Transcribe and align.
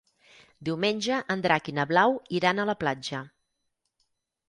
Diumenge 0.69 1.19
en 1.35 1.45
Drac 1.47 1.71
i 1.73 1.77
na 1.81 1.87
Blau 1.93 2.19
iran 2.41 2.65
a 2.65 2.69
la 2.73 2.79
platja. 2.85 3.25